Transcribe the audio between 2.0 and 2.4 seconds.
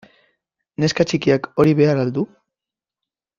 al du?